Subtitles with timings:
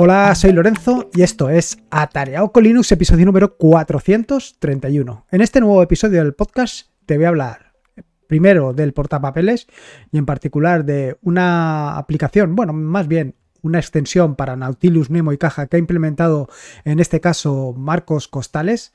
[0.00, 5.26] Hola, soy Lorenzo y esto es Atareado con Linux, episodio número 431.
[5.28, 7.72] En este nuevo episodio del podcast te voy a hablar
[8.28, 9.66] primero del portapapeles
[10.12, 15.36] y en particular de una aplicación, bueno, más bien una extensión para Nautilus, Nemo y
[15.36, 16.48] Caja que ha implementado
[16.84, 18.94] en este caso Marcos Costales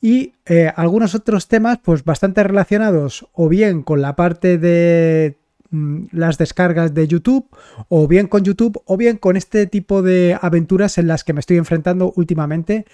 [0.00, 5.38] y eh, algunos otros temas pues bastante relacionados o bien con la parte de
[6.12, 7.48] las descargas de YouTube
[7.88, 11.40] o bien con YouTube o bien con este tipo de aventuras en las que me
[11.40, 12.86] estoy enfrentando últimamente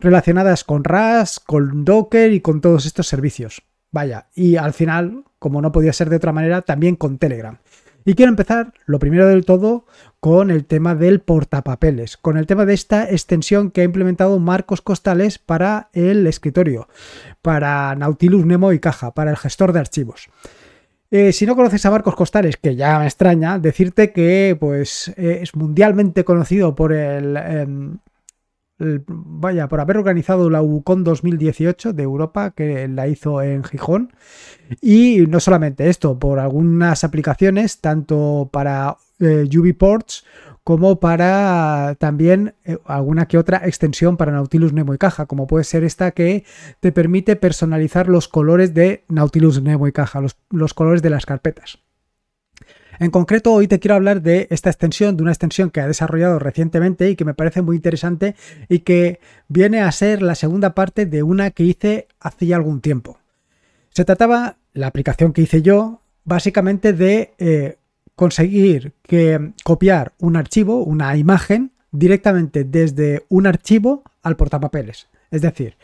[0.00, 3.62] relacionadas con RAS, con Docker y con todos estos servicios.
[3.90, 7.58] Vaya, y al final, como no podía ser de otra manera, también con Telegram.
[8.04, 9.86] Y quiero empezar, lo primero del todo,
[10.20, 14.82] con el tema del portapapeles, con el tema de esta extensión que ha implementado Marcos
[14.82, 16.88] Costales para el escritorio,
[17.40, 20.28] para Nautilus Nemo y Caja, para el gestor de archivos.
[21.16, 25.38] Eh, si no conoces a Marcos Costales, que ya me extraña, decirte que pues, eh,
[25.42, 27.98] es mundialmente conocido por el, em,
[29.06, 34.12] vaya, por haber organizado la UCON 2018 de Europa, que la hizo en Gijón.
[34.80, 40.24] Y no solamente esto, por algunas aplicaciones, tanto para eh, UbiPorts
[40.64, 45.64] como para también eh, alguna que otra extensión para Nautilus Nemo y Caja, como puede
[45.64, 46.44] ser esta que
[46.80, 51.78] te permite personalizar los colores de Nautilus Nemo y Caja, los colores de las carpetas.
[52.98, 56.38] En concreto, hoy te quiero hablar de esta extensión, de una extensión que ha desarrollado
[56.38, 58.36] recientemente y que me parece muy interesante
[58.68, 62.80] y que viene a ser la segunda parte de una que hice hace ya algún
[62.80, 63.18] tiempo.
[63.90, 67.78] Se trataba, la aplicación que hice yo, básicamente de eh,
[68.16, 75.08] conseguir que copiar un archivo, una imagen, directamente desde un archivo al portapapeles.
[75.30, 75.76] Es decir,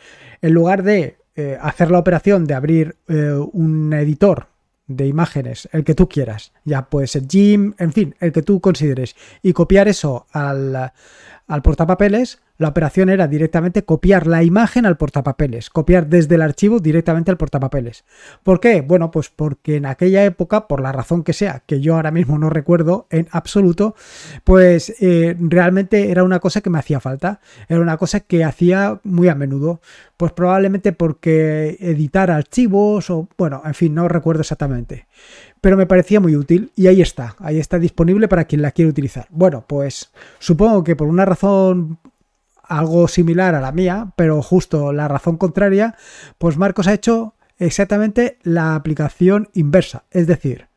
[0.42, 4.48] en lugar de eh, hacer la operación de abrir eh, un editor
[4.88, 8.60] de imágenes, el que tú quieras, ya puede ser Jim, en fin, el que tú
[8.60, 10.92] consideres, y copiar eso al,
[11.46, 16.78] al portapapeles, la operación era directamente copiar la imagen al portapapeles, copiar desde el archivo
[16.78, 18.04] directamente al portapapeles.
[18.42, 18.82] ¿Por qué?
[18.82, 22.38] Bueno, pues porque en aquella época, por la razón que sea, que yo ahora mismo
[22.38, 23.94] no recuerdo en absoluto,
[24.44, 29.00] pues eh, realmente era una cosa que me hacía falta, era una cosa que hacía
[29.04, 29.80] muy a menudo,
[30.18, 35.06] pues probablemente porque editar archivos o bueno, en fin, no recuerdo exactamente
[35.62, 38.90] pero me parecía muy útil y ahí está, ahí está disponible para quien la quiere
[38.90, 39.26] utilizar.
[39.28, 41.98] Bueno, pues supongo que por una razón
[42.70, 45.96] algo similar a la mía, pero justo la razón contraria,
[46.38, 50.04] pues Marcos ha hecho exactamente la aplicación inversa.
[50.10, 50.68] Es decir,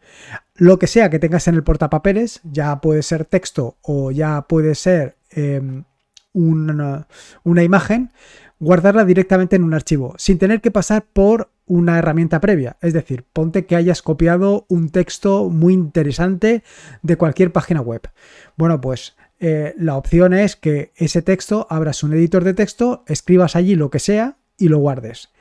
[0.55, 4.75] lo que sea que tengas en el portapapeles, ya puede ser texto o ya puede
[4.75, 5.85] ser em,
[6.33, 7.07] una,
[7.43, 8.11] una imagen,
[8.59, 12.77] guardarla directamente en un archivo, sin tener que pasar por una herramienta previa.
[12.81, 16.63] Es decir, ponte que hayas copiado un texto muy interesante
[17.01, 18.09] de cualquier página web.
[18.57, 19.15] Bueno, pues
[19.45, 23.89] eh, la opción es que ese texto abras un editor de texto, escribas allí lo
[23.89, 25.33] que sea y lo guardes.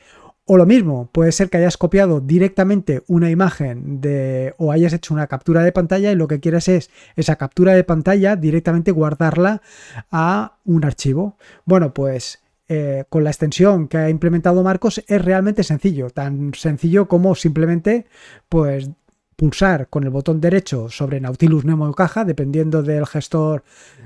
[0.45, 5.15] O lo mismo, puede ser que hayas copiado directamente una imagen de o hayas hecho
[5.15, 9.63] una captura de pantalla y lo que quieres es esa captura de pantalla directamente guardarla
[10.11, 11.39] a un archivo.
[11.65, 17.07] Bueno, pues eh, con la extensión que ha implementado Marcos es realmente sencillo, tan sencillo
[17.07, 18.07] como simplemente
[18.49, 18.91] pues
[19.37, 23.63] pulsar con el botón derecho sobre Nautilus Nemo Caja, dependiendo del gestor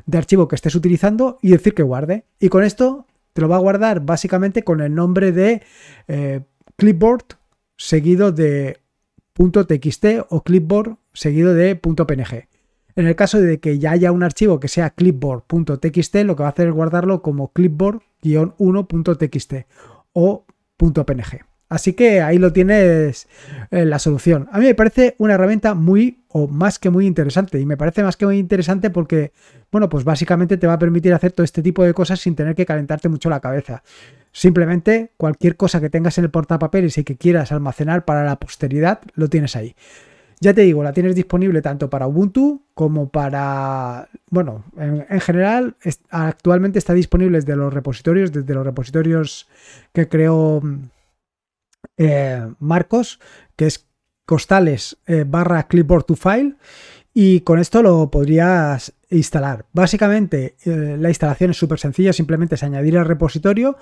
[0.07, 2.25] de archivo que estés utilizando, y decir que guarde.
[2.41, 5.63] Y con esto te lo va a guardar básicamente con el nombre de
[6.09, 6.41] eh,
[6.77, 7.25] clipboard
[7.77, 8.79] seguido de
[9.35, 12.49] .txt o clipboard seguido de .png.
[12.97, 16.49] En el caso de que ya haya un archivo que sea clipboard.txt, lo que va
[16.49, 19.67] a hacer es guardarlo como clipboard-1.txt
[20.15, 20.47] o
[20.79, 21.56] .png.
[21.69, 23.27] Así que ahí lo tienes
[23.71, 24.49] eh, la solución.
[24.53, 27.59] A mí me parece una herramienta muy o más que muy interesante.
[27.59, 29.33] Y me parece más que muy interesante porque,
[29.73, 32.55] bueno, pues básicamente te va a permitir hacer todo este tipo de cosas sin tener
[32.55, 33.83] que calentarte mucho la cabeza.
[34.33, 39.01] Simplemente cualquier cosa que tengas en el portapapeles y que quieras almacenar para la posteridad,
[39.15, 39.75] lo tienes ahí.
[40.39, 44.09] Ya te digo, la tienes disponible tanto para Ubuntu como para...
[44.29, 45.77] Bueno, en, general
[46.11, 49.49] actualmente está disponible desde los repositorios, desde los repositorios
[49.95, 50.61] que creó
[51.97, 53.21] eh, Marcos,
[53.57, 53.87] que es
[54.25, 56.57] costales eh, barra clipboard to file
[57.15, 59.67] y con esto lo podrías instalar.
[59.73, 63.79] Básicamente eh, la instalación es súper sencilla, simplemente es añadir el repositorio,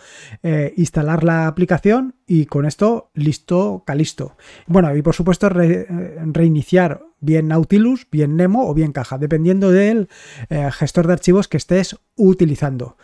[0.77, 4.37] instalar la aplicación y con esto listo, calisto.
[4.67, 10.09] Bueno, y por supuesto reiniciar bien Nautilus, bien Nemo o bien Caja, dependiendo del
[10.49, 12.97] gestor de archivos que estés utilizando.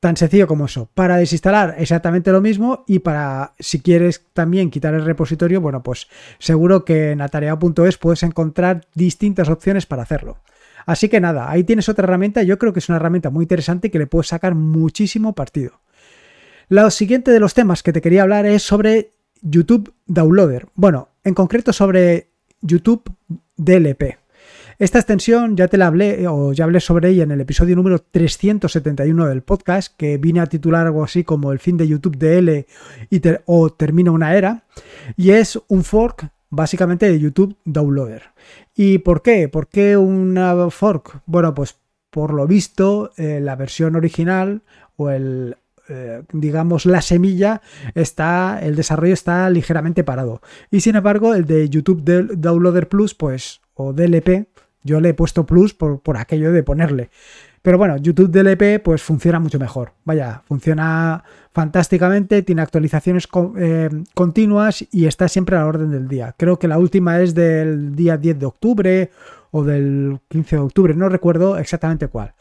[0.00, 0.88] Tan sencillo como eso.
[0.94, 6.06] Para desinstalar exactamente lo mismo y para si quieres también quitar el repositorio, bueno, pues
[6.38, 10.38] seguro que en atareado.es puedes encontrar distintas opciones para hacerlo.
[10.86, 13.90] Así que nada, ahí tienes otra herramienta, yo creo que es una herramienta muy interesante
[13.90, 15.80] que le puedes sacar muchísimo partido.
[16.68, 19.12] Lo siguiente de los temas que te quería hablar es sobre
[19.42, 20.68] YouTube Downloader.
[20.74, 22.30] Bueno, en concreto sobre
[22.60, 23.02] YouTube
[23.56, 24.27] DLP.
[24.78, 27.98] Esta extensión ya te la hablé o ya hablé sobre ella en el episodio número
[27.98, 32.16] 371 del podcast, que vine a titular algo así como el fin de YouTube
[33.10, 34.62] y o termina una era,
[35.16, 38.22] y es un fork básicamente de YouTube Downloader.
[38.76, 39.48] ¿Y por qué?
[39.48, 41.22] ¿Por qué una fork?
[41.26, 41.76] Bueno, pues
[42.08, 44.62] por lo visto eh, la versión original
[44.94, 45.56] o el
[45.88, 47.62] eh, digamos, la semilla
[47.96, 50.40] está, el desarrollo está ligeramente parado.
[50.70, 52.04] Y sin embargo, el de YouTube
[52.36, 54.46] Downloader Plus, pues, o DLP,
[54.82, 57.10] yo le he puesto plus por, aquello de ponerle.
[57.62, 59.92] Pero bueno, YouTube DLP pues funciona mucho mejor.
[60.04, 63.28] Vaya, funciona fantásticamente, tiene actualizaciones
[63.58, 66.34] eh, continuas y está siempre a la orden del día.
[66.38, 69.10] Creo que la última es del día 10 de octubre
[69.50, 72.34] o del 15 de octubre, no recuerdo exactamente cuál.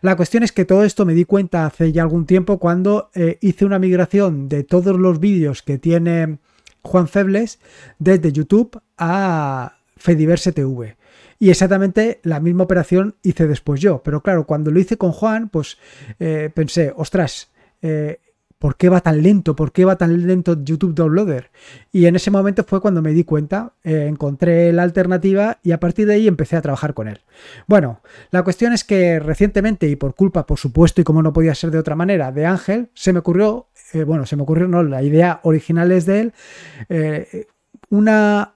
[0.00, 3.38] La cuestión es que todo esto me di cuenta hace ya algún tiempo cuando eh,
[3.42, 6.38] hice una migración de todos los vídeos que tiene
[6.82, 7.60] Juan Febles
[7.98, 10.98] desde YouTube a Fediverse TV.
[11.38, 14.02] Y exactamente la misma operación hice después yo.
[14.02, 15.78] Pero claro, cuando lo hice con Juan, pues
[16.20, 18.20] eh, pensé, ostras, eh,
[18.58, 19.56] ¿por qué va tan lento?
[19.56, 21.50] ¿Por qué va tan lento YouTube Downloader?
[21.90, 25.80] Y en ese momento fue cuando me di cuenta, eh, encontré la alternativa y a
[25.80, 27.22] partir de ahí empecé a trabajar con él.
[27.66, 31.54] Bueno, la cuestión es que recientemente y por culpa, por supuesto, y como no podía
[31.54, 33.68] ser de otra manera, de Ángel, se me ocurrió,
[34.04, 37.46] bueno, se me ocurrió, no, la idea original es de él,
[37.88, 38.53] una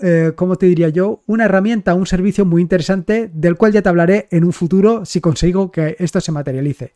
[0.00, 3.88] eh, como te diría yo, una herramienta, un servicio muy interesante del cual ya te
[3.88, 6.92] hablaré en un futuro si consigo que esto se materialice.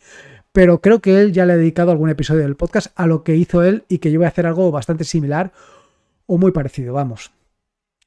[0.53, 3.37] Pero creo que él ya le ha dedicado algún episodio del podcast a lo que
[3.37, 5.53] hizo él y que yo voy a hacer algo bastante similar
[6.27, 7.33] o muy parecido, vamos.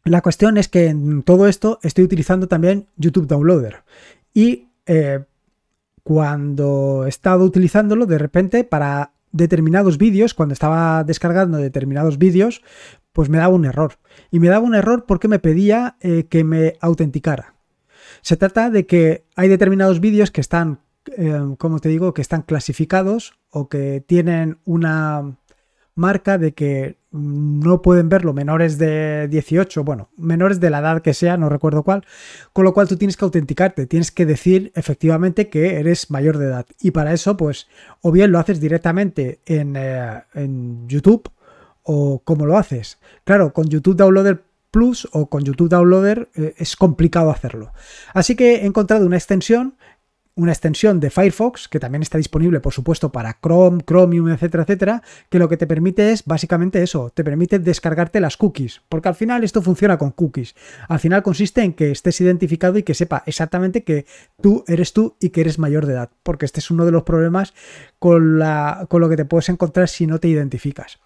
[0.06, 3.84] La cuestión es que en todo esto estoy utilizando también YouTube Downloader
[4.34, 5.26] y eh,
[6.04, 12.62] cuando he estado utilizándolo de repente para determinados vídeos, cuando estaba descargando determinados vídeos,
[13.16, 13.94] pues me daba un error.
[14.30, 17.56] Y me daba un error porque me pedía eh, que me autenticara.
[18.22, 20.82] Se trata de que hay determinados vídeos que están,
[21.16, 25.38] eh, como te digo, que están clasificados o que tienen una
[25.96, 31.14] marca de que no pueden verlo menores de 18, bueno, menores de la edad que
[31.14, 32.04] sea, no recuerdo cuál,
[32.52, 36.48] con lo cual tú tienes que autenticarte, tienes que decir efectivamente que eres mayor de
[36.48, 36.66] edad.
[36.82, 37.70] Y para eso, pues,
[38.02, 41.32] o bien lo haces directamente en, eh, en YouTube
[41.86, 43.00] o cómo lo haces.
[43.24, 47.72] Claro, con YouTube Downloader Plus o con YouTube Downloader eh, es complicado hacerlo.
[48.14, 49.76] Así que he encontrado una extensión
[50.38, 55.04] una extensión de Firefox, que también está disponible, por supuesto, para Chrome, Chromium, etcétera, etcétera,
[55.30, 59.16] que lo que te permite es básicamente eso, te permite descargarte las cookies, porque al
[59.16, 60.56] final esto funciona con cookies.
[60.90, 64.06] Al final consiste en que estés identificado y que sepa exactamente que
[64.42, 67.04] tú eres tú y que eres mayor de edad, porque este es uno de los
[67.04, 67.54] problemas
[67.98, 68.42] con,
[68.90, 71.00] con lo que te puedes encontrar si no te identificas.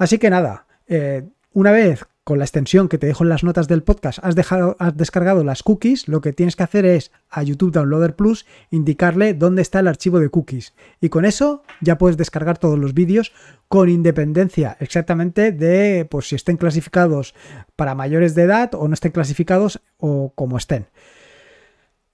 [0.00, 3.68] Así que nada, eh, una vez con la extensión que te dejo en las notas
[3.68, 7.42] del podcast has, dejado, has descargado las cookies, lo que tienes que hacer es a
[7.42, 10.72] YouTube Downloader Plus indicarle dónde está el archivo de cookies.
[11.02, 13.34] Y con eso ya puedes descargar todos los vídeos
[13.68, 17.34] con independencia exactamente de pues, si estén clasificados
[17.76, 20.86] para mayores de edad o no estén clasificados o como estén.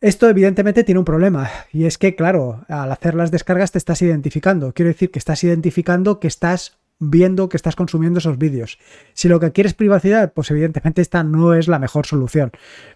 [0.00, 4.02] Esto evidentemente tiene un problema y es que, claro, al hacer las descargas te estás
[4.02, 4.74] identificando.
[4.74, 8.78] Quiero decir que estás identificando que estás viendo que estás consumiendo esos vídeos.
[9.12, 12.52] Si lo que quieres es privacidad, pues evidentemente esta no es la mejor solución.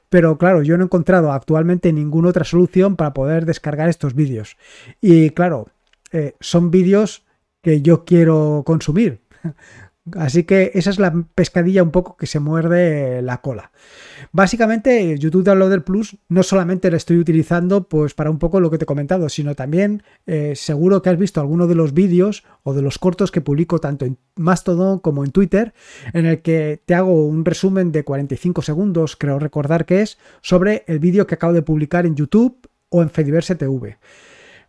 [0.09, 4.57] Pero claro, yo no he encontrado actualmente ninguna otra solución para poder descargar estos vídeos.
[5.01, 5.69] Y claro,
[6.13, 7.25] eh, son vídeos
[7.63, 9.21] que yo quiero consumir.
[10.17, 13.73] Así que esa es la pescadilla un poco que se muerde la cola.
[14.33, 18.79] Básicamente, YouTube Downloader Plus no solamente lo estoy utilizando pues para un poco lo que
[18.79, 22.75] te he comentado, sino también eh, seguro que has visto alguno de los vídeos o
[22.75, 25.73] de los cortos que publico tanto en Mastodon como en Twitter,
[26.13, 30.85] en el que te hago un resumen de 45 segundos, creo recordar que es, sobre
[30.87, 33.99] el vídeo que acabo de publicar en YouTube o en Fediverse TV.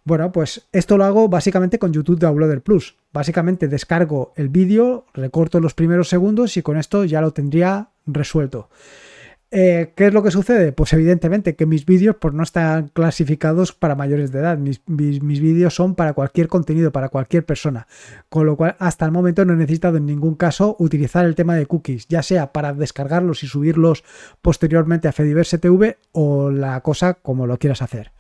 [0.04, 2.98] Bueno, pues esto lo hago básicamente con YouTube Downloader Plus.
[3.14, 8.70] Básicamente descargo el vídeo, recorto los primeros segundos y con esto ya lo tendría resuelto.
[9.54, 10.72] Eh, ¿Qué es lo que sucede?
[10.72, 14.58] Pues evidentemente que mis vídeos pues, no están clasificados para mayores de edad.
[14.58, 17.86] Mis, vídeos son para cualquier contenido, para cualquier persona.
[18.30, 21.56] Con lo cual, hasta el momento no he necesitado en ningún caso utilizar el tema
[21.56, 24.06] de cookies, ya sea para descargarlos y subirlos
[24.42, 28.14] posteriormente a Fediverse TV o la cosa como lo quieras hacer.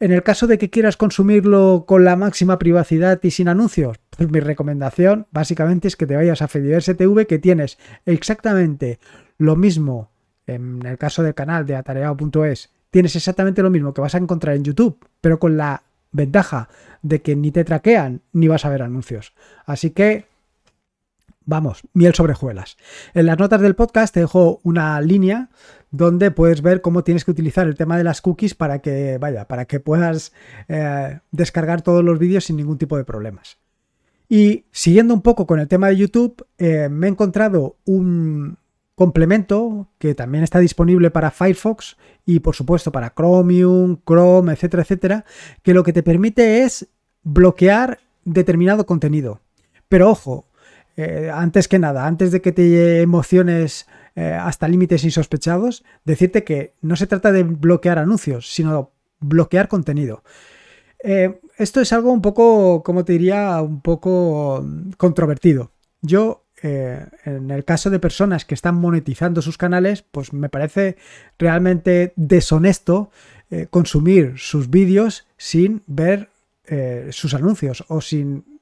[0.00, 4.30] En el caso de que quieras consumirlo con la máxima privacidad y sin anuncios, pues
[4.30, 8.98] mi recomendación básicamente es que te vayas a Fediverse TV que tienes exactamente
[9.36, 10.10] lo mismo
[10.46, 14.56] en el caso del canal de atareado.es tienes exactamente lo mismo que vas a encontrar
[14.56, 16.68] en YouTube, pero con la ventaja
[17.02, 19.32] de que ni te traquean ni vas a ver anuncios.
[19.64, 20.26] Así que,
[21.50, 22.76] vamos, miel sobre juelas.
[23.12, 25.50] En las notas del podcast te dejo una línea
[25.90, 29.46] donde puedes ver cómo tienes que utilizar el tema de las cookies para que, vaya,
[29.48, 30.32] para que puedas
[30.68, 33.58] eh, descargar todos los vídeos sin ningún tipo de problemas.
[34.28, 38.56] Y siguiendo un poco con el tema de YouTube, eh, me he encontrado un
[38.94, 45.24] complemento que también está disponible para Firefox y por supuesto para Chromium, Chrome, etcétera, etcétera,
[45.64, 46.86] que lo que te permite es
[47.24, 49.40] bloquear determinado contenido.
[49.88, 50.46] Pero ojo,
[50.96, 56.74] eh, antes que nada, antes de que te emociones eh, hasta límites insospechados, decirte que
[56.80, 60.22] no se trata de bloquear anuncios, sino bloquear contenido.
[61.02, 64.64] Eh, esto es algo un poco, como te diría, un poco
[64.96, 65.72] controvertido.
[66.02, 70.96] Yo, en el caso de personas que están monetizando sus canales, pues me parece
[71.38, 73.10] realmente deshonesto
[73.70, 76.28] consumir sus vídeos sin ver
[77.10, 78.59] sus anuncios o sin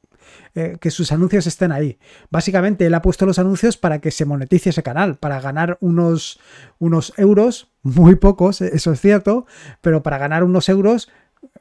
[0.81, 1.99] que sus anuncios estén ahí.
[2.31, 6.41] Básicamente él ha puesto los anuncios para que se monetice ese canal, para ganar unos,
[6.79, 9.47] unos euros, muy pocos, eso es cierto,
[9.81, 11.09] pero para ganar unos euros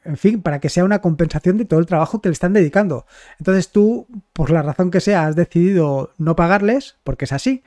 [0.03, 3.05] en fin, para que sea una compensación de todo el trabajo que le están dedicando.
[3.39, 7.63] Entonces tú, por la razón que sea, has decidido no pagarles, porque es así,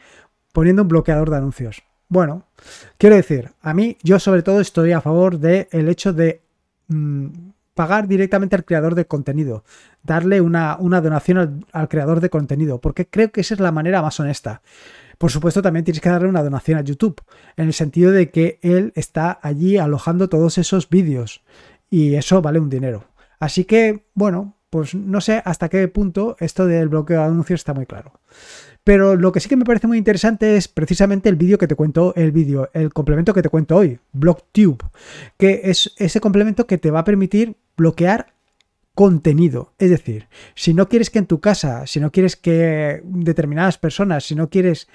[0.53, 1.83] poniendo un bloqueador de anuncios.
[2.09, 2.47] Bueno,
[2.99, 6.43] quiero decir, a mí yo sobre todo estoy a favor del hecho de
[6.89, 7.50] mm,
[7.81, 9.65] pagar directamente al creador de contenido,
[10.03, 14.03] darle una, donación al, al creador de contenido, porque creo que esa es la manera
[14.03, 14.61] más honesta.
[15.17, 17.23] Por supuesto, también tienes que darle una donación a YouTube,
[17.57, 21.43] en el sentido de que él está allí alojando todos esos vídeos
[21.89, 23.07] y eso vale un dinero.
[23.39, 27.75] Así que, bueno, pues no sé hasta qué punto esto del bloqueo de anuncios está
[27.75, 28.13] muy claro.
[28.85, 31.75] Pero lo que sí que me parece muy interesante es precisamente el vídeo que te
[31.75, 34.79] cuento, el vídeo, el complemento que te cuento hoy, BlockTube,
[35.37, 38.33] que es ese complemento que te va a permitir bloquear
[38.95, 39.75] contenido.
[39.79, 44.25] Es decir, si no quieres que en tu casa, si no quieres que determinadas personas,
[44.25, 44.89] si no quieres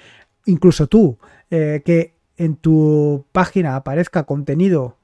[0.46, 1.18] incluso tú,
[1.50, 4.96] eh, que en tu página aparezca contenido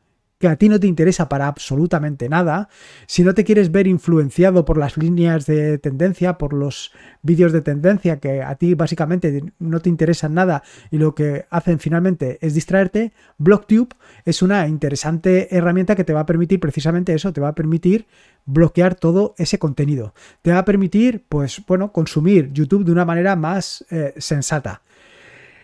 [0.42, 2.68] que a ti no te interesa para absolutamente nada,
[3.06, 6.90] si no te quieres ver influenciado por las líneas de tendencia, por los
[7.22, 11.78] vídeos de tendencia que a ti básicamente no te interesan nada y lo que hacen
[11.78, 13.94] finalmente es distraerte, BlockTube
[14.24, 18.06] es una interesante herramienta que te va a permitir precisamente eso, te va a permitir
[18.44, 20.12] bloquear todo ese contenido.
[20.42, 24.82] Te va a permitir, pues bueno, consumir YouTube de una manera más eh, sensata.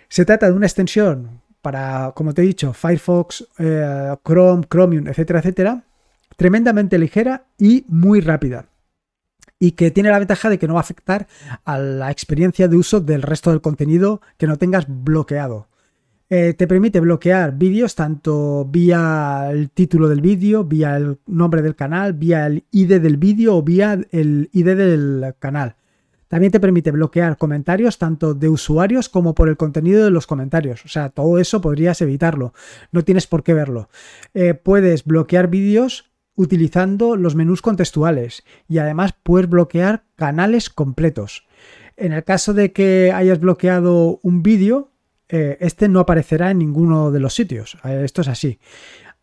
[0.09, 5.41] Se trata de una extensión para, como te he dicho, Firefox, eh, Chrome, Chromium, etcétera,
[5.41, 5.85] etcétera,
[6.37, 8.67] tremendamente ligera y muy rápida.
[9.59, 11.27] Y que tiene la ventaja de que no va a afectar
[11.65, 15.69] a la experiencia de uso del resto del contenido que no tengas bloqueado.
[16.31, 21.75] Eh, te permite bloquear vídeos tanto vía el título del vídeo, vía el nombre del
[21.75, 25.77] canal, vía el ID del vídeo o vía el ID del canal.
[26.29, 30.85] También te permite bloquear comentarios tanto de usuarios como por el contenido de los comentarios.
[30.85, 32.53] O sea, todo eso podrías evitarlo.
[32.93, 33.89] No tienes por qué verlo.
[34.35, 41.47] Eh, puedes bloquear vídeos utilizando los menús contextuales y además puedes bloquear canales completos.
[41.97, 44.93] En el caso de que hayas bloqueado un vídeo,
[45.29, 47.77] eh, este no aparecerá en ninguno de los sitios.
[47.85, 48.61] Eh, esto es así.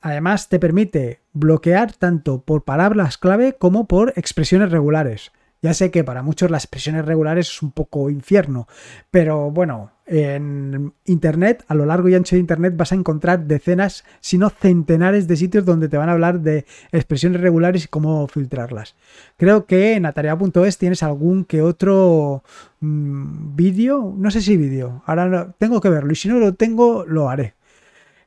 [0.02, 5.32] Además, te permite bloquear tanto por palabras clave como por expresiones regulares.
[5.62, 8.68] Ya sé que para muchos las expresiones regulares es un poco infierno,
[9.10, 14.04] pero bueno, en Internet, a lo largo y ancho de Internet, vas a encontrar decenas,
[14.20, 18.28] si no centenares de sitios donde te van a hablar de expresiones regulares y cómo
[18.28, 18.96] filtrarlas.
[19.38, 22.44] Creo que en atarea.es tienes algún que otro
[22.82, 27.06] mm, vídeo, no sé si vídeo, ahora tengo que verlo y si no lo tengo,
[27.06, 27.56] lo haré.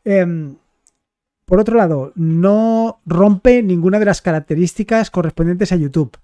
[0.05, 0.57] Em,
[1.45, 6.19] por otro lado, no rompe ninguna de las características correspondientes a YouTube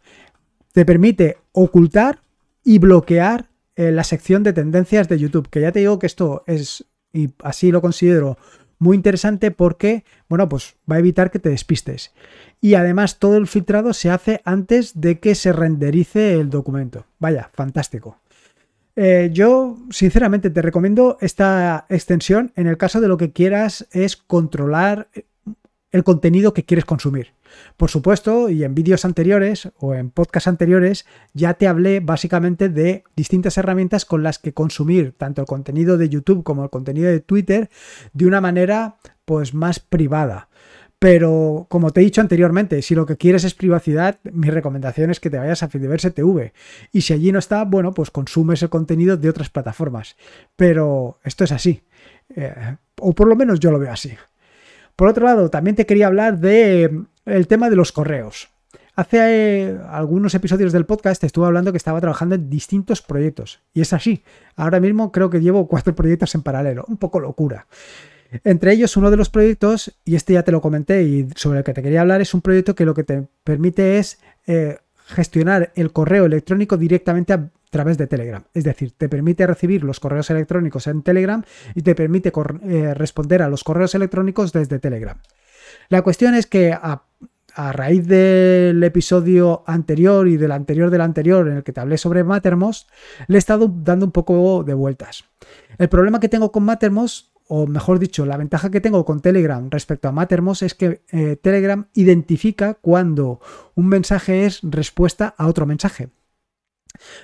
[0.75, 2.21] te permite ocultar
[2.65, 6.43] y bloquear eh, la sección de tendencias de YouTube, que ya te digo que esto
[6.49, 8.39] es, y así lo considero,
[8.81, 12.13] muy interesante porque, bueno, pues va a evitar que te despistes.
[12.61, 17.07] Y además todo el filtrado se hace antes de que se renderice el documento.
[17.21, 18.19] Vaya, fantástico.
[18.97, 24.17] Eh, yo, sinceramente, te recomiendo esta extensión en el caso de lo que quieras es
[24.17, 25.09] controlar
[25.93, 27.29] el contenido que quieres consumir.
[27.77, 33.05] Por supuesto, y en vídeos anteriores o en podcasts anteriores ya te hablé básicamente de
[33.17, 37.21] distintas herramientas con las que consumir tanto el contenido de YouTube como el contenido de
[37.21, 37.71] Twitter
[38.13, 40.49] de una manera pues más privada.
[40.99, 45.21] Pero como te he dicho anteriormente, si lo que quieres es privacidad, mi recomendación es
[45.21, 46.55] que te vayas a Fidiverse TV.
[46.93, 50.17] Y si allí no está, bueno, pues consumes el contenido de otras plataformas.
[50.57, 51.83] Pero esto es así.
[52.35, 54.15] Eh, o por lo menos yo lo veo así.
[54.97, 58.49] Por otro lado, también te quería hablar del el tema de los correos.
[58.97, 63.61] Hace eh, algunos episodios del podcast estuve hablando que estaba trabajando en distintos proyectos.
[63.73, 64.23] Y es así.
[64.55, 66.85] Ahora mismo creo que llevo cuatro proyectos en paralelo.
[66.87, 67.67] Un poco locura.
[68.45, 71.65] Entre ellos, uno de los proyectos, y este ya te lo comenté y sobre el
[71.65, 75.73] que te quería hablar, es un proyecto que lo que te permite es eh, gestionar
[75.75, 78.43] el correo electrónico directamente a través de Telegram.
[78.55, 81.43] Es decir, te permite recibir los correos electrónicos en Telegram
[81.75, 85.19] y te permite eh, responder a los correos electrónicos desde Telegram.
[85.89, 87.03] La cuestión es que a,
[87.57, 92.25] raíz del episodio anterior y del anterior del anterior en el que te hablé sobre
[92.25, 92.91] Mattermost,
[93.29, 95.25] le he estado dando un poco de vueltas.
[95.79, 99.69] El problema que tengo con Mattermost o mejor dicho, la ventaja que tengo con Telegram
[99.71, 103.41] respecto a Mattermost es que eh, Telegram identifica cuando
[103.75, 106.09] un mensaje es respuesta a otro mensaje.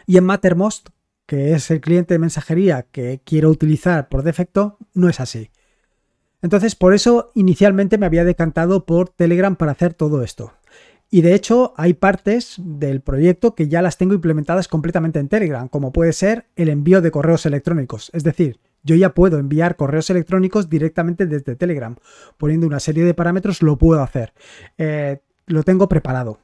[0.06, 0.90] Y en Mattermost,
[1.26, 5.50] que es el cliente de mensajería que quiero utilizar por defecto, no es así.
[6.42, 10.52] Entonces, por eso inicialmente me había decantado por Telegram para hacer todo esto.
[11.10, 15.68] Y de hecho, hay partes del proyecto que ya las tengo implementadas completamente en Telegram,
[15.68, 18.10] como puede ser el envío de correos electrónicos.
[18.14, 21.96] Es decir, yo ya puedo enviar correos electrónicos directamente desde Telegram.
[22.38, 24.32] Poniendo una serie de parámetros lo puedo hacer.
[24.78, 26.38] Eh, lo tengo preparado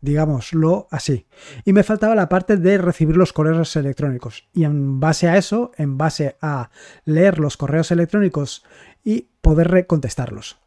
[0.00, 1.26] digámoslo así.
[1.64, 4.48] Y me faltaba la parte de recibir los correos electrónicos.
[4.52, 6.70] Y en base a eso, en base a
[7.04, 8.64] leer los correos electrónicos
[9.04, 10.58] y poder contestarlos.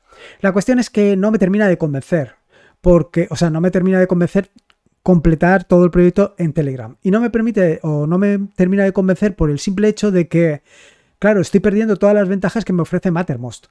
[0.42, 2.36] La cuestión es que no me termina de convencer.
[2.82, 4.52] Porque, o sea, no me termina de convencer
[5.04, 6.96] completar todo el proyecto en Telegram.
[7.02, 10.28] Y no me permite o no me termina de convencer por el simple hecho de
[10.28, 10.64] que,
[11.20, 13.68] claro, estoy perdiendo todas las ventajas que me ofrece Mattermost.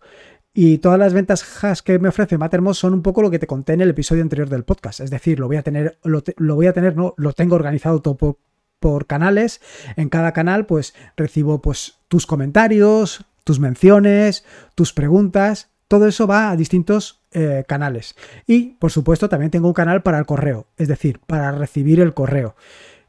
[0.54, 3.72] Y todas las ventajas que me ofrece Mattermost son un poco lo que te conté
[3.72, 5.00] en el episodio anterior del podcast.
[5.00, 8.38] Es decir, lo voy a tener, lo, voy a tener, no, lo tengo organizado todo
[8.78, 9.62] por, canales.
[9.96, 14.44] En cada canal, pues recibo pues tus comentarios, tus menciones,
[14.74, 15.70] tus preguntas.
[15.88, 18.14] Todo eso va a distintos eh, canales.
[18.46, 22.12] Y, por supuesto, también tengo un canal para el correo, es decir, para recibir el
[22.12, 22.56] correo.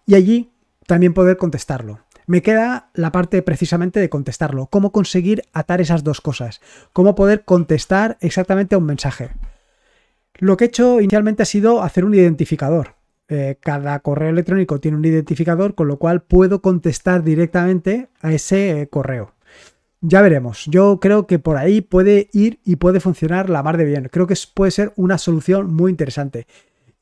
[0.06, 0.54] Y allí
[0.86, 2.03] también poder contestarlo.
[2.28, 6.62] Me queda la parte precisamente de contestarlo, cómo conseguir atar esas dos cosas,
[6.94, 9.32] cómo poder contestar exactamente a un mensaje.
[10.36, 12.96] Lo que he hecho inicialmente ha sido hacer un identificador.
[13.30, 18.82] Eh, cada correo electrónico tiene un identificador, con lo cual puedo contestar directamente a ese
[18.82, 19.34] eh, correo.
[20.02, 20.66] Ya veremos.
[20.66, 24.10] Yo creo que por ahí puede ir y puede funcionar la mar de bien.
[24.12, 26.46] Creo que puede ser una solución muy interesante.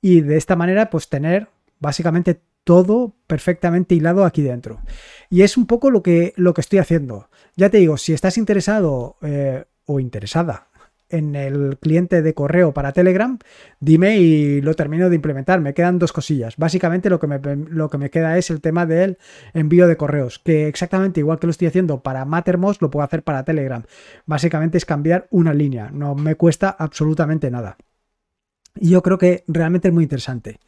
[0.02, 1.48] Y de esta manera, pues tener
[1.80, 4.82] básicamente todo perfectamente hilado aquí dentro.
[5.30, 7.30] Y es un poco lo que, lo que estoy haciendo.
[7.56, 10.68] Ya te digo, si estás interesado eh, o interesada
[11.12, 13.38] en el cliente de correo para Telegram,
[13.80, 15.60] dime y lo termino de implementar.
[15.60, 16.56] Me quedan dos cosillas.
[16.58, 19.18] Básicamente lo que me, lo que me queda es el tema del
[19.54, 23.24] envío de correos, que exactamente igual que lo estoy haciendo para Mattermost, lo puedo hacer
[23.24, 23.84] para Telegram.
[24.26, 27.78] Básicamente es cambiar una línea, no me cuesta absolutamente nada.
[28.76, 30.60] Y yo creo que realmente es muy interesante.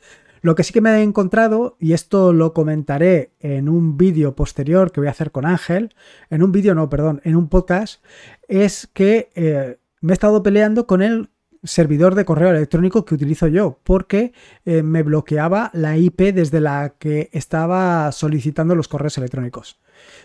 [0.43, 4.91] Lo que sí que me he encontrado, y esto lo comentaré en un vídeo posterior
[4.91, 5.95] que voy a hacer con Ángel,
[6.29, 8.03] en un vídeo no, perdón, en un podcast,
[8.49, 11.29] es que eh, me he estado peleando con el
[11.63, 14.33] servidor de correo electrónico que utilizo yo, porque
[14.65, 19.79] eh, me bloqueaba la IP desde la que estaba solicitando los correos electrónicos.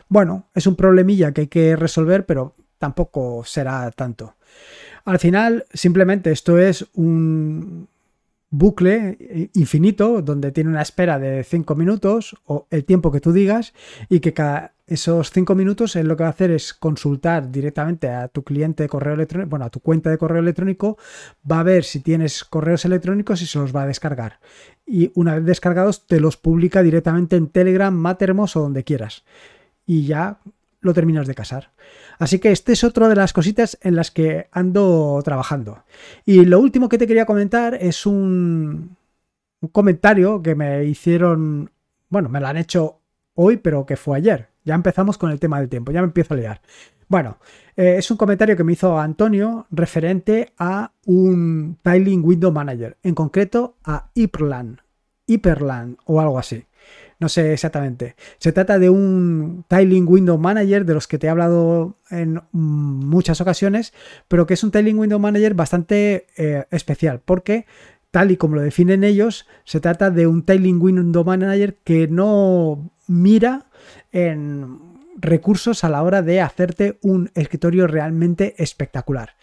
[0.08, 4.34] Bueno, es un problemilla que hay que resolver, pero tampoco será tanto.
[5.04, 7.88] Al final, simplemente esto es un,
[8.50, 13.32] bucle eh, infinito donde tiene una espera de 5 minutos o el tiempo que tú
[13.32, 13.74] digas
[14.08, 18.08] y que cada esos 5 minutos es lo que va a hacer es consultar directamente
[18.08, 20.96] a tu cliente de correo electrónico, bueno, a tu cuenta de correo electrónico,
[21.50, 24.40] va a ver si tienes correos electrónicos y se los va a descargar.
[24.86, 29.24] Y una vez descargados te los publica directamente en Telegram, Mattermost o donde quieras.
[29.84, 30.40] Y ya
[30.80, 31.70] lo terminas de casar.
[32.18, 35.84] Así que este es otro de las cositas en las que ando trabajando.
[36.24, 38.96] Y lo último que te quería comentar es un,
[39.72, 41.70] comentario que me hicieron,
[42.08, 43.00] bueno, me lo han hecho
[43.34, 44.48] hoy, pero que fue ayer.
[44.64, 46.60] Ya empezamos con el tema del tiempo, ya me empiezo a liar.
[47.08, 47.38] Bueno,
[47.74, 53.14] eh, es un comentario que me hizo Antonio referente a un Tiling Window Manager, en
[53.14, 54.80] concreto a Hyperland,
[55.26, 56.67] Hyperland o algo así
[57.18, 58.14] no sé exactamente.
[58.38, 63.40] Se trata de un Tiling Window Manager de los que te he hablado en muchas
[63.40, 63.92] ocasiones,
[64.28, 67.66] pero que es un Tiling Window Manager bastante eh, especial porque
[68.10, 72.90] tal y como lo definen ellos, se trata de un Tiling Window Manager que no
[73.06, 73.66] mira
[74.12, 74.78] en
[75.16, 79.34] recursos a la hora de hacerte un escritorio realmente espectacular.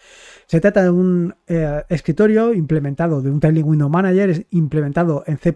[0.46, 5.52] Se trata de un eh, escritorio implementado, de un Tiling Window Manager implementado en C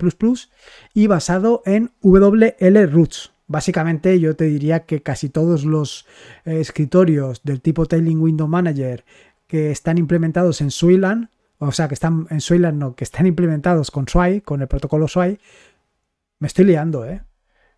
[0.94, 3.33] y basado en WL Roots.
[3.46, 6.07] Básicamente yo te diría que casi todos los
[6.44, 9.05] eh, escritorios del tipo Tiling Window Manager
[9.46, 13.90] que están implementados en Swayland, o sea, que están en Swayland, no, que están implementados
[13.90, 15.38] con Sway, con el protocolo Sway,
[16.38, 17.22] me estoy liando, ¿eh?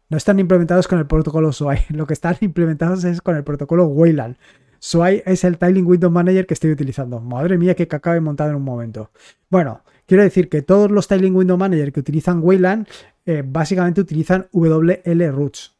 [0.09, 3.87] No están implementados con el protocolo Sway, lo que están implementados es con el protocolo
[3.87, 4.37] Wayland.
[4.85, 7.21] Sway es el Tiling Window Manager que estoy utilizando.
[7.21, 9.13] Madre mía, que cacao he montado en un momento.
[9.49, 12.89] Bueno, quiero decir que todos los Tiling Window Manager que utilizan Wayland
[13.25, 15.77] eh, básicamente utilizan WL Roots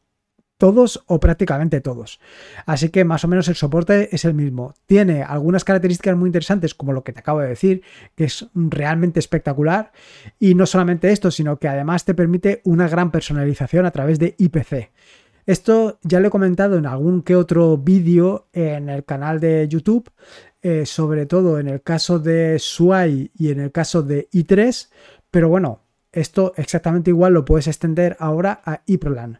[0.57, 2.21] todos o prácticamente todos.
[2.65, 4.73] Así que más o menos el soporte es el mismo.
[4.85, 7.81] Tiene algunas características muy interesantes como lo que te acabo de decir,
[8.15, 9.91] que es realmente espectacular.
[10.39, 14.35] Y no solamente esto, sino que además te permite una gran personalización a través de
[14.37, 14.91] IPC.
[15.45, 20.09] Esto ya lo he comentado en algún que otro vídeo en el canal de YouTube,
[20.61, 24.89] eh, sobre todo en el caso de Sway y en el caso de i3,
[25.29, 25.81] pero bueno,
[26.13, 29.39] esto exactamente igual lo puedes extender ahora a iProlan.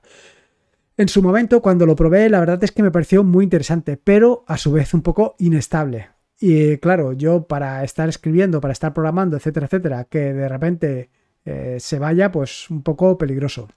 [0.98, 4.44] En su momento, cuando lo probé, la verdad es que me pareció muy interesante, pero
[4.48, 6.10] a su vez un poco inestable.
[6.40, 11.10] Y claro, yo para estar escribiendo, para estar programando, etcétera, etcétera, que de repente
[11.46, 13.70] eh, se vaya, pues un poco peligroso.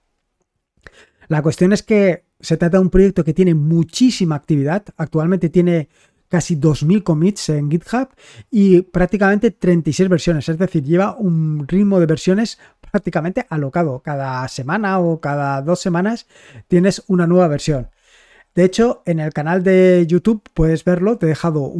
[1.28, 4.84] La cuestión es que se trata de un proyecto que tiene muchísima actividad.
[4.96, 5.88] Actualmente tiene
[6.28, 8.08] casi 2.000 commits en GitHub
[8.50, 10.48] y prácticamente 36 versiones.
[10.48, 12.58] Es decir, lleva un ritmo de versiones
[12.90, 14.00] prácticamente alocado.
[14.00, 16.26] Cada semana o cada dos semanas
[16.68, 17.88] tienes una nueva versión.
[18.56, 21.74] De hecho, en el canal de YouTube puedes verlo, te he dejado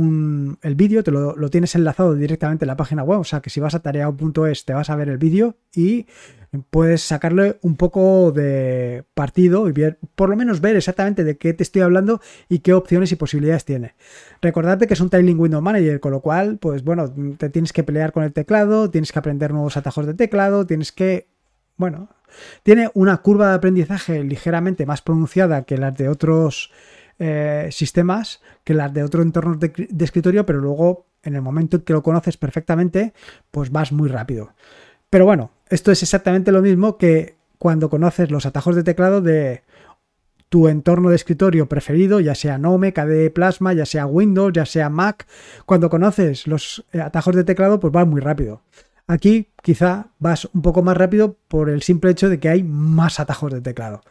[0.60, 3.60] el vídeo, te lo, tienes enlazado directamente en la página web, o sea que si
[3.60, 6.04] vas a tareao.es te vas a ver el vídeo y
[6.68, 11.54] puedes sacarle un poco de partido y ver, por lo menos ver exactamente de qué
[11.54, 13.94] te estoy hablando y qué opciones y posibilidades tiene.
[14.42, 17.84] Recordarte que es un Tiling Window Manager, con lo cual, pues bueno, te tienes que
[17.84, 21.28] pelear con el teclado, tienes que aprender nuevos atajos de teclado, tienes que,
[21.76, 22.08] bueno,
[22.62, 26.70] tiene una curva de aprendizaje ligeramente más pronunciada que las de otros
[27.18, 31.82] eh, sistemas, que las de otro entorno de, escritorio, pero luego en el momento en
[31.82, 33.14] que lo conoces perfectamente,
[33.50, 34.52] pues vas muy rápido.
[35.10, 39.62] Pero bueno, esto es exactamente lo mismo que cuando conoces los atajos de teclado de
[40.48, 44.90] tu entorno de escritorio preferido, ya sea Gnome, KDE Plasma, ya sea Windows, ya sea
[44.90, 45.26] Mac.
[45.64, 48.62] Cuando conoces los eh, atajos de teclado, pues vas muy rápido.
[49.06, 53.20] Aquí quizá vas un poco más rápido por el simple hecho de que hay más
[53.20, 54.02] atajos de teclado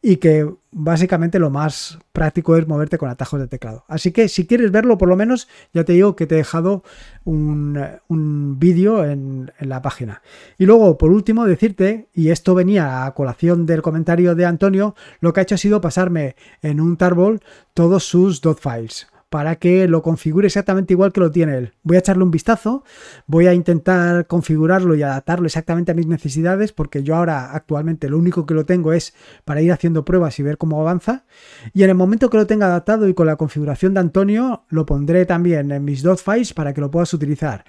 [0.00, 3.84] y que básicamente lo más práctico es moverte con atajos de teclado.
[3.88, 6.82] Así que si quieres verlo, por lo menos ya te digo que te he dejado
[7.24, 10.22] un, vídeo en, la página.
[10.58, 15.32] Y luego, por último, decirte, y esto venía a colación del comentario de Antonio, lo
[15.32, 17.40] que ha hecho ha sido pasarme en un tarball
[17.74, 21.72] todos sus dot files para que lo configure exactamente igual que lo tiene él.
[21.84, 22.84] Voy a echarle un vistazo,
[23.26, 28.18] voy a intentar configurarlo y adaptarlo exactamente a mis necesidades, porque yo ahora actualmente lo
[28.18, 29.14] único que lo tengo es
[29.46, 31.24] para ir haciendo pruebas y ver cómo avanza.
[31.72, 34.84] Y en el momento que lo tenga adaptado y con la configuración de Antonio, lo
[34.84, 37.64] pondré también en mis dot files para que lo puedas utilizar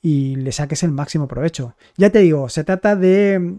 [0.00, 1.76] y le saques el máximo provecho.
[1.98, 3.56] Ya te digo, se trata de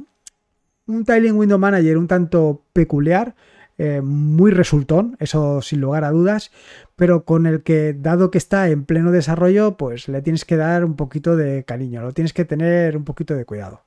[0.88, 3.36] un Tiling Window Manager un tanto peculiar,
[3.78, 6.52] eh, muy resultón, eso sin lugar a dudas,
[6.96, 10.86] pero con el que, dado que está en pleno desarrollo, pues le tienes que dar
[10.86, 13.82] un poquito de cariño, lo tienes que tener un poquito de cuidado.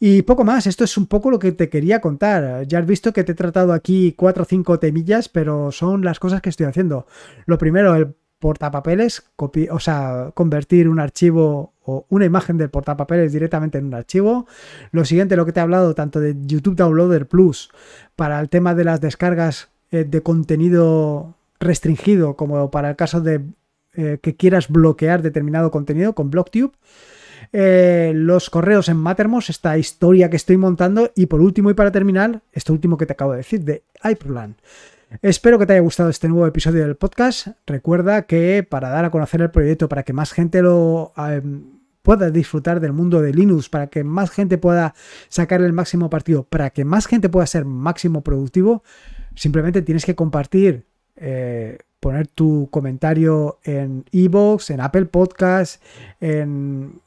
[0.00, 2.66] Y poco más, esto es un poco lo que te quería contar.
[2.66, 6.18] Ya has visto que te he tratado aquí cuatro o cinco temillas, pero son las
[6.18, 7.06] cosas que estoy haciendo.
[7.46, 9.22] Lo primero, el portapapeles,
[9.70, 14.48] o sea, convertir un archivo o una imagen del portapapeles directamente en un archivo.
[14.90, 17.70] Lo siguiente, lo que te he hablado tanto de YouTube Downloader Plus
[18.16, 23.42] para el tema de las descargas eh, de contenido restringido, como para el caso de
[23.94, 26.72] eh, que quieras bloquear determinado contenido con BlockTube.
[27.52, 31.12] Eh, los correos en Mattermost, esta historia que estoy montando.
[31.14, 34.56] Y por último y para terminar, esto último que te acabo de decir, de iProlan.
[35.20, 37.48] Espero que te haya gustado este nuevo episodio del podcast.
[37.66, 42.30] Recuerda que para dar a conocer el proyecto, para que más gente lo em, pueda
[42.30, 44.94] disfrutar del mundo de Linux, para que más gente pueda
[45.28, 48.82] sacar el máximo partido, para que más gente pueda ser máximo productivo,
[49.34, 55.82] simplemente tienes que compartir, eh, poner tu comentario en Evox, en Apple Podcast,
[56.20, 57.00] en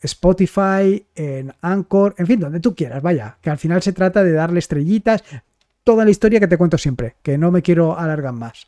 [0.00, 4.32] Spotify, en Anchor, en fin, donde tú quieras, vaya, que al final se trata de
[4.32, 5.22] darle estrellitas,
[5.84, 8.66] toda la historia que te cuento siempre, que no me quiero alargar más.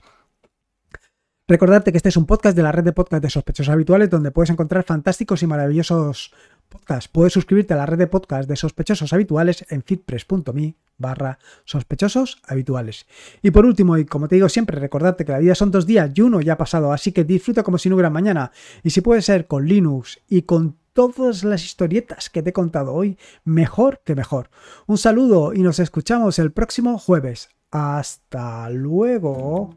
[1.49, 4.31] Recordarte que este es un podcast de la red de podcast de sospechosos habituales donde
[4.31, 6.33] puedes encontrar fantásticos y maravillosos
[6.69, 7.09] podcasts.
[7.09, 13.07] Puedes suscribirte a la red de podcast de sospechosos habituales en fitpress.me barra sospechosos habituales.
[13.43, 16.11] Y por último, y como te digo siempre, recordarte que la vida son dos días
[16.15, 18.53] y uno ya ha pasado, así que disfruta como si no hubiera mañana.
[18.83, 22.93] Y si puede ser con Linux y con todas las historietas que te he contado
[22.93, 24.51] hoy, mejor que mejor.
[24.87, 27.49] Un saludo y nos escuchamos el próximo jueves.
[27.71, 29.77] Hasta luego.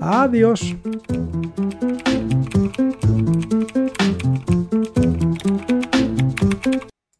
[0.00, 0.74] Adiós.